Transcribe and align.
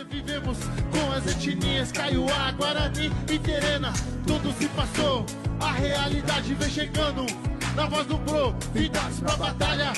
Sobrevivemos 0.00 0.56
com 0.90 1.12
as 1.12 1.26
etnias 1.26 1.92
Kaiowá, 1.92 2.52
Guarani 2.56 3.12
e 3.30 3.38
Terena. 3.38 3.92
Tudo 4.26 4.50
se 4.58 4.66
passou, 4.68 5.26
a 5.60 5.72
realidade 5.72 6.54
vem 6.54 6.70
chegando. 6.70 7.26
Na 7.76 7.86
voz 7.86 8.06
do 8.06 8.16
Bro, 8.16 8.54
vidas 8.72 9.20
pra 9.20 9.36
batalha. 9.36 9.92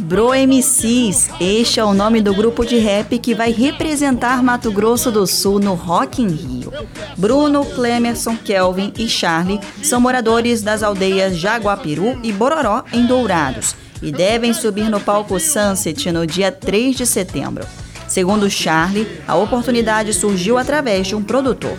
Bro 0.00 0.32
MCs, 0.34 1.30
este 1.40 1.80
é 1.80 1.84
o 1.84 1.92
nome 1.92 2.20
do 2.20 2.34
grupo 2.34 2.64
de 2.64 2.78
rap 2.78 3.18
que 3.18 3.34
vai 3.34 3.50
representar 3.50 4.42
Mato 4.42 4.70
Grosso 4.70 5.10
do 5.10 5.26
Sul 5.26 5.58
no 5.58 5.74
Rock 5.74 6.22
in 6.22 6.28
Rio. 6.28 6.72
Bruno, 7.16 7.64
Clemerson, 7.64 8.36
Kelvin 8.36 8.92
e 8.96 9.08
Charlie 9.08 9.60
são 9.82 10.00
moradores 10.00 10.62
das 10.62 10.82
aldeias 10.82 11.36
Jaguapiru 11.36 12.18
e 12.22 12.32
Bororó, 12.32 12.84
em 12.92 13.06
Dourados, 13.06 13.74
e 14.02 14.12
devem 14.12 14.52
subir 14.52 14.88
no 14.88 15.00
palco 15.00 15.38
Sunset 15.38 16.10
no 16.12 16.26
dia 16.26 16.50
3 16.52 16.96
de 16.96 17.06
setembro. 17.06 17.66
Segundo 18.08 18.48
Charlie, 18.50 19.08
a 19.26 19.34
oportunidade 19.34 20.12
surgiu 20.12 20.58
através 20.58 21.06
de 21.06 21.14
um 21.14 21.22
produtor. 21.22 21.76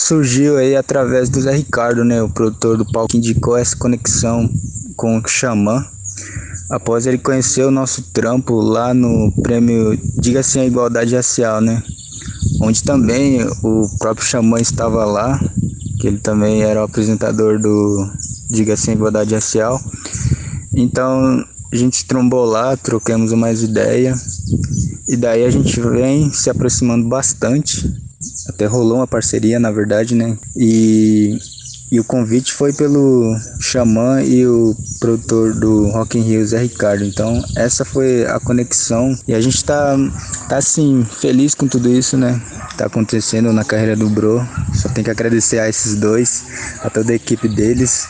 Surgiu 0.00 0.58
aí 0.58 0.76
através 0.76 1.30
do 1.30 1.40
Zé 1.40 1.54
Ricardo, 1.54 2.04
né, 2.04 2.22
o 2.22 2.28
produtor 2.28 2.76
do 2.76 2.84
palco, 2.84 3.08
que 3.12 3.16
indicou 3.16 3.56
essa 3.56 3.74
conexão 3.76 4.50
com 4.96 5.18
o 5.18 5.26
Xamã. 5.26 5.82
Após 6.70 7.06
ele 7.06 7.18
conhecer 7.18 7.64
o 7.64 7.70
nosso 7.70 8.12
trampo 8.12 8.60
lá 8.60 8.92
no 8.92 9.32
prêmio 9.42 9.98
Diga 10.20 10.42
Sim 10.42 10.60
à 10.60 10.66
Igualdade 10.66 11.14
Racial, 11.14 11.60
né? 11.60 11.82
Onde 12.64 12.82
também 12.82 13.46
o 13.62 13.86
próprio 13.98 14.26
Xamã 14.26 14.58
estava 14.58 15.04
lá, 15.04 15.38
que 16.00 16.06
ele 16.06 16.18
também 16.18 16.62
era 16.62 16.80
o 16.80 16.84
apresentador 16.84 17.60
do 17.60 18.10
Diga 18.48 18.74
Sim 18.74 18.92
à 18.92 18.94
Igualdade 18.94 19.34
Racial. 19.34 19.78
Então 20.74 21.44
a 21.70 21.76
gente 21.76 22.06
trombou 22.06 22.46
lá, 22.46 22.74
trocamos 22.74 23.32
mais 23.34 23.62
ideia. 23.62 24.14
E 25.06 25.14
daí 25.14 25.44
a 25.44 25.50
gente 25.50 25.78
vem 25.78 26.32
se 26.32 26.48
aproximando 26.48 27.06
bastante. 27.06 27.86
Até 28.48 28.64
rolou 28.64 28.96
uma 28.96 29.06
parceria, 29.06 29.60
na 29.60 29.70
verdade, 29.70 30.14
né? 30.14 30.38
E, 30.56 31.36
e 31.94 32.00
o 32.00 32.02
convite 32.02 32.52
foi 32.52 32.72
pelo 32.72 33.36
Xamã 33.60 34.20
e 34.20 34.44
o 34.44 34.74
produtor 34.98 35.54
do 35.54 35.86
Rock 35.90 36.18
in 36.18 36.22
Rio, 36.22 36.44
Zé 36.44 36.58
Ricardo. 36.58 37.04
Então, 37.04 37.40
essa 37.54 37.84
foi 37.84 38.26
a 38.26 38.40
conexão. 38.40 39.16
E 39.28 39.32
a 39.32 39.40
gente 39.40 39.64
tá, 39.64 39.96
tá 40.48 40.56
assim, 40.56 41.06
feliz 41.20 41.54
com 41.54 41.68
tudo 41.68 41.88
isso, 41.88 42.16
né? 42.16 42.42
Tá 42.76 42.86
acontecendo 42.86 43.52
na 43.52 43.62
carreira 43.62 43.94
do 43.94 44.10
Bro. 44.10 44.44
Só 44.72 44.88
tem 44.88 45.04
que 45.04 45.10
agradecer 45.10 45.60
a 45.60 45.68
esses 45.68 45.94
dois, 45.94 46.42
a 46.82 46.90
toda 46.90 47.12
a 47.12 47.14
equipe 47.14 47.46
deles, 47.46 48.08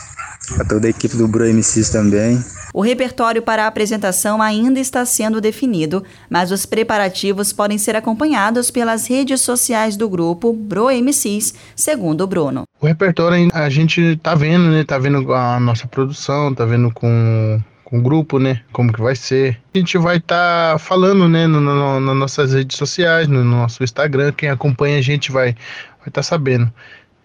a 0.59 0.65
toda 0.65 0.87
a 0.87 0.89
equipe 0.89 1.15
do 1.15 1.27
Bro 1.27 1.45
MCs 1.45 1.89
também. 1.89 2.43
O 2.75 2.81
repertório 2.81 3.41
para 3.41 3.63
a 3.63 3.67
apresentação 3.67 4.41
ainda 4.41 4.81
está 4.81 5.05
sendo 5.05 5.39
definido, 5.39 6.03
mas 6.29 6.51
os 6.51 6.65
preparativos 6.65 7.53
podem 7.53 7.77
ser 7.77 7.95
acompanhados 7.95 8.69
pelas 8.69 9.07
redes 9.07 9.39
sociais 9.39 9.95
do 9.95 10.09
grupo 10.09 10.51
Bro 10.51 10.89
MCs, 10.89 11.53
segundo 11.73 12.25
o 12.25 12.27
Bruno. 12.27 12.63
O 12.81 12.85
repertório 12.85 13.47
a 13.53 13.69
gente 13.69 14.17
tá 14.17 14.35
vendo, 14.35 14.69
né? 14.69 14.83
Tá 14.83 14.97
vendo 14.97 15.33
a 15.33 15.57
nossa 15.57 15.87
produção, 15.87 16.53
tá 16.53 16.65
vendo 16.65 16.91
com 16.91 17.61
com 17.85 17.99
o 17.99 18.01
grupo, 18.01 18.39
né? 18.39 18.61
Como 18.73 18.91
que 18.91 19.01
vai 19.01 19.15
ser. 19.15 19.57
A 19.73 19.77
gente 19.77 19.97
vai 19.97 20.17
estar 20.17 20.73
tá 20.73 20.77
falando, 20.77 21.29
né, 21.29 21.47
no, 21.47 21.61
no, 21.61 22.01
nas 22.01 22.15
nossas 22.17 22.51
redes 22.51 22.75
sociais, 22.75 23.29
no 23.29 23.41
nosso 23.41 23.85
Instagram. 23.85 24.33
Quem 24.33 24.49
acompanha 24.49 24.97
a 24.97 25.01
gente 25.01 25.31
vai 25.31 25.51
estar 25.99 26.11
tá 26.11 26.23
sabendo. 26.23 26.69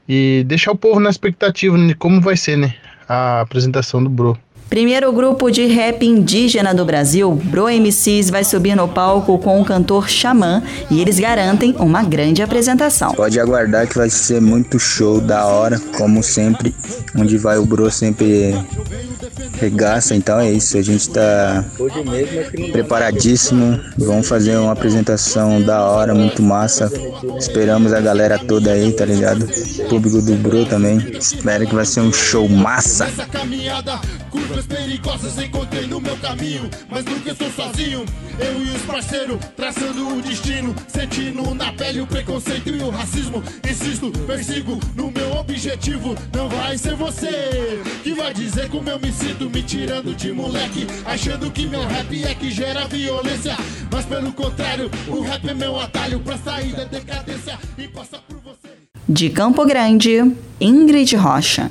E 0.08 0.44
deixar 0.46 0.70
o 0.70 0.76
povo 0.76 1.00
na 1.00 1.10
expectativa 1.10 1.76
de 1.76 1.94
como 1.96 2.20
vai 2.20 2.36
ser, 2.36 2.56
né? 2.56 2.72
A 3.08 3.40
apresentação 3.40 4.00
do 4.04 4.08
Bro. 4.08 4.38
Primeiro 4.70 5.12
grupo 5.12 5.50
de 5.50 5.66
rap 5.66 6.06
indígena 6.06 6.72
do 6.72 6.84
Brasil, 6.84 7.34
Bro 7.34 7.68
MCs 7.68 8.30
vai 8.30 8.44
subir 8.44 8.76
no 8.76 8.86
palco 8.86 9.36
com 9.36 9.60
o 9.60 9.64
cantor 9.64 10.08
Xamã 10.08 10.62
e 10.88 11.00
eles 11.00 11.19
garantem 11.19 11.75
uma 11.81 12.04
grande 12.04 12.41
apresentação. 12.41 13.12
Pode 13.14 13.41
aguardar 13.41 13.88
que 13.88 13.98
vai 13.98 14.08
ser 14.08 14.41
muito 14.41 14.78
show 14.78 15.20
da 15.20 15.44
hora, 15.44 15.81
como 15.98 16.22
sempre, 16.22 16.72
onde 17.16 17.36
vai 17.36 17.58
o 17.58 17.66
Bro 17.66 17.91
sempre 17.91 18.54
regaça, 19.60 20.14
então 20.14 20.38
é 20.38 20.50
isso, 20.50 20.78
a 20.78 20.82
gente 20.82 21.10
tá 21.10 21.64
preparadíssimo, 22.72 23.78
vamos 23.98 24.26
fazer 24.26 24.56
uma 24.56 24.72
apresentação 24.72 25.60
da 25.60 25.82
hora, 25.82 26.14
muito 26.14 26.42
massa, 26.42 26.91
esperamos 27.38 27.92
a 27.92 28.00
galera 28.00 28.38
toda 28.38 28.70
aí, 28.70 28.92
tá 28.92 29.04
ligado? 29.04 29.47
O 29.81 29.88
público 29.88 30.22
do 30.22 30.34
Bro 30.37 30.64
também, 30.66 30.98
espero 31.19 31.66
que 31.66 31.75
vai 31.75 31.84
ser 31.84 32.00
um 32.00 32.12
show 32.12 32.48
massa. 32.48 33.08
Curvas 34.60 34.66
perigosas 34.66 35.38
encontrei 35.38 35.87
no 35.87 36.00
meu 36.00 36.16
caminho, 36.19 36.69
mas 36.88 37.04
nunca 37.04 37.31
estou 37.31 37.50
sozinho. 37.50 38.04
Eu 38.38 38.62
e 38.62 38.71
os 38.71 38.82
parceiros 38.82 39.38
traçando 39.56 40.09
o 40.09 40.21
destino, 40.21 40.75
sentindo 40.88 41.54
na 41.54 41.72
pele 41.72 42.00
o 42.00 42.06
preconceito 42.06 42.69
e 42.69 42.82
o 42.82 42.91
racismo. 42.91 43.43
Insisto, 43.69 44.10
persigo 44.26 44.78
no 44.94 45.10
meu 45.10 45.32
objetivo. 45.37 46.15
Não 46.34 46.49
vai 46.49 46.76
ser 46.76 46.94
você 46.94 47.81
que 48.03 48.12
vai 48.12 48.34
dizer 48.34 48.69
como 48.69 48.88
eu 48.88 48.99
me 48.99 49.12
sinto, 49.12 49.49
me 49.49 49.62
tirando 49.62 50.15
de 50.15 50.32
moleque, 50.32 50.87
achando 51.04 51.50
que 51.50 51.66
meu 51.66 51.87
rap 51.87 52.25
é 52.25 52.34
que 52.34 52.50
gera 52.50 52.87
violência. 52.87 53.56
Mas 53.91 54.04
pelo 54.04 54.32
contrário, 54.32 54.91
o 55.09 55.20
rap 55.20 55.49
é 55.49 55.54
meu 55.54 55.78
atalho 55.78 56.20
pra 56.20 56.37
sair 56.37 56.75
da 56.75 56.84
decadência 56.84 57.59
e 57.78 57.88
passar 57.88 58.20
por 58.28 58.37
você. 58.38 58.69
De 59.09 59.31
Campo 59.31 59.65
Grande, 59.65 60.19
Ingrid 60.60 61.16
Rocha. 61.16 61.70